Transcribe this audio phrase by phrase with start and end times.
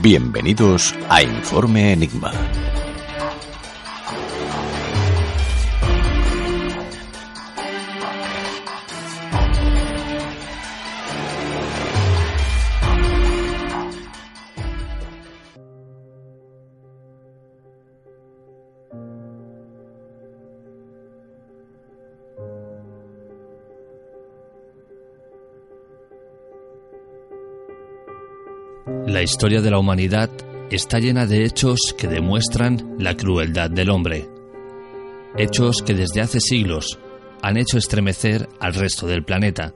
[0.00, 2.32] Bienvenidos a Informe Enigma.
[28.84, 30.28] La historia de la humanidad
[30.70, 34.28] está llena de hechos que demuestran la crueldad del hombre.
[35.36, 36.98] Hechos que desde hace siglos
[37.42, 39.72] han hecho estremecer al resto del planeta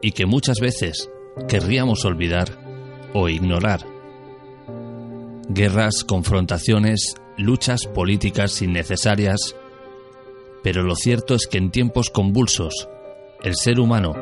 [0.00, 1.10] y que muchas veces
[1.46, 2.58] querríamos olvidar
[3.12, 3.86] o ignorar.
[5.50, 9.54] Guerras, confrontaciones, luchas políticas innecesarias,
[10.62, 12.88] pero lo cierto es que en tiempos convulsos,
[13.42, 14.14] el ser humano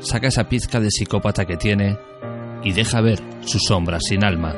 [0.00, 1.96] saca esa pizca de psicópata que tiene
[2.64, 4.54] y deja ver su sombra sin alma.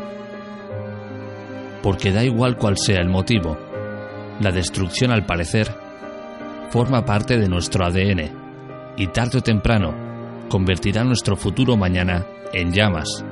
[1.83, 3.59] Porque da igual cual sea el motivo,
[4.41, 5.69] la destrucción al parecer
[6.71, 8.33] forma parte de nuestro ADN
[8.97, 9.95] y tarde o temprano
[10.49, 13.25] convertirá nuestro futuro mañana en llamas.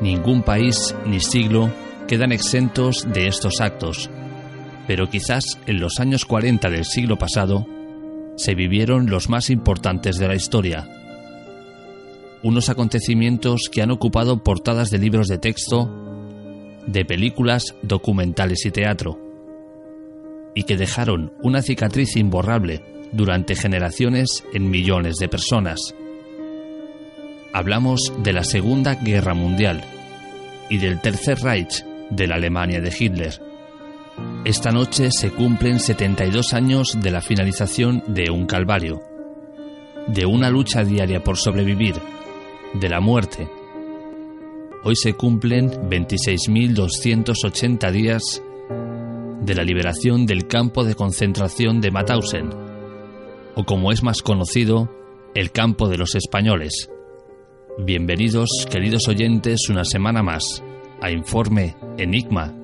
[0.00, 1.70] Ningún país ni siglo
[2.06, 4.10] quedan exentos de estos actos,
[4.86, 7.66] pero quizás en los años 40 del siglo pasado
[8.36, 10.88] se vivieron los más importantes de la historia
[12.42, 15.90] unos acontecimientos que han ocupado portadas de libros de texto,
[16.86, 19.18] de películas, documentales y teatro,
[20.54, 25.94] y que dejaron una cicatriz imborrable durante generaciones en millones de personas.
[27.52, 29.82] Hablamos de la Segunda Guerra Mundial
[30.68, 33.40] y del Tercer Reich de la Alemania de Hitler.
[34.44, 39.02] Esta noche se cumplen 72 años de la finalización de un calvario,
[40.06, 41.94] de una lucha diaria por sobrevivir
[42.74, 43.48] de la muerte.
[44.84, 48.42] Hoy se cumplen 26.280 días
[49.40, 52.50] de la liberación del campo de concentración de Mauthausen,
[53.54, 54.90] o como es más conocido,
[55.34, 56.90] el campo de los españoles.
[57.78, 60.62] Bienvenidos, queridos oyentes, una semana más
[61.00, 62.54] a Informe Enigma.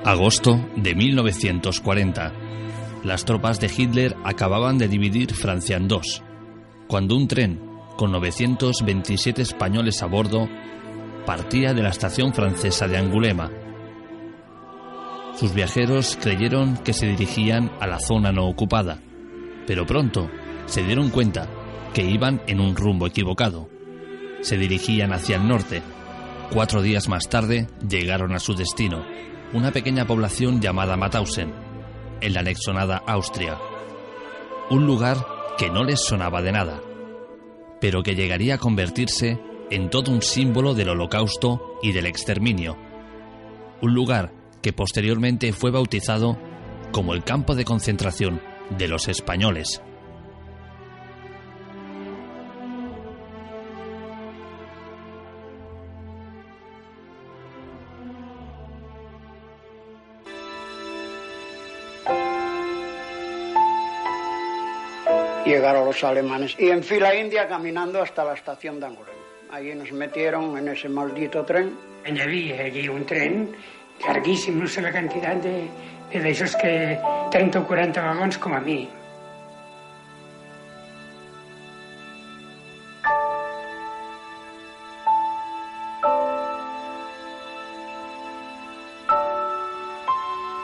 [0.10, 2.34] Agosto de 1940.
[3.04, 6.24] Las tropas de Hitler acababan de dividir Francia en dos,
[6.88, 7.62] cuando un tren
[7.96, 10.50] con 927 españoles a bordo
[11.28, 13.52] partía de la estación francesa de Angulema.
[15.36, 19.00] Sus viajeros creyeron que se dirigían a la zona no ocupada,
[19.68, 20.28] pero pronto
[20.66, 21.48] se dieron cuenta
[21.94, 23.70] que iban en un rumbo equivocado.
[24.42, 25.84] Se dirigían hacia el norte.
[26.52, 29.06] Cuatro días más tarde llegaron a su destino,
[29.54, 31.54] una pequeña población llamada Mauthausen,
[32.22, 33.57] en la anexionada Austria.
[34.69, 35.18] Un lugar
[35.57, 36.81] que no les sonaba de nada,
[37.81, 39.40] pero que llegaría a convertirse
[39.72, 42.78] en todo un símbolo del holocausto y del exterminio.
[43.81, 46.38] Un lugar que posteriormente fue bautizado
[46.92, 48.42] como el campo de concentración
[48.78, 49.81] de los españoles.
[65.50, 69.16] Llegaron los alemanes y en fila india caminando hasta la estación de Angulem.
[69.50, 71.75] Allí nos metieron en ese maldito tren.
[72.06, 73.56] Había allí un tren
[74.07, 75.68] larguísimo, no sé la cantidad de,
[76.12, 77.00] de esos que
[77.31, 78.88] 30 o 40 vagons como a mí.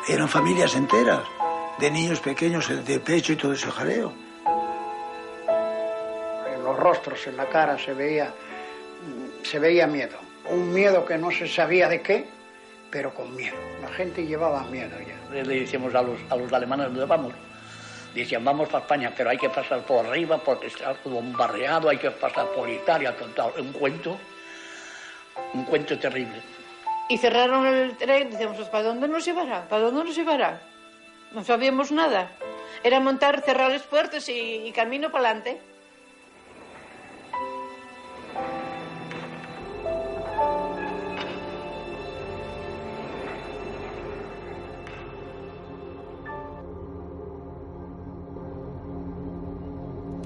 [0.07, 1.23] Eran familias enteras,
[1.79, 4.13] de niños pequeños de pecho y todo ese jaleo.
[6.85, 8.31] En los rostros, en la cara se veía,
[9.41, 10.19] se veía miedo.
[10.51, 12.27] Un miedo que no se sabía de qué,
[12.91, 13.57] pero con miedo.
[13.81, 15.41] La gente llevaba miedo ya.
[15.43, 17.33] Le decíamos a los, a los alemanes, ¿dónde vamos?
[18.13, 22.11] Decían, vamos para España, pero hay que pasar por arriba porque está bombardeado, hay que
[22.11, 23.15] pasar por Italia.
[23.57, 24.19] Un cuento,
[25.55, 26.39] un cuento terrible.
[27.09, 29.67] Y cerraron el tren, decíamos, ¿para dónde nos llevará?
[29.67, 30.61] ¿Para dónde nos llevará?
[31.31, 32.29] No sabíamos nada.
[32.83, 35.59] Era montar, cerrar las puertas y, y camino para adelante.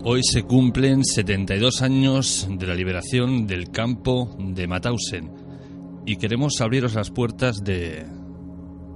[0.02, 5.30] Hoy se cumplen 72 años de la liberación del campo de Mauthausen
[6.06, 8.06] y queremos abriros las puertas de,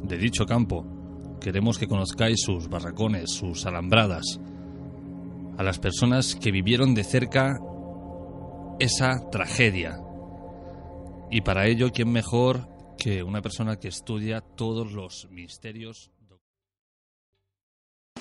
[0.01, 1.37] de dicho campo.
[1.41, 4.39] Queremos que conozcáis sus barracones, sus alambradas,
[5.57, 7.59] a las personas que vivieron de cerca
[8.79, 9.99] esa tragedia.
[11.29, 16.12] Y para ello, ¿quién mejor que una persona que estudia todos los misterios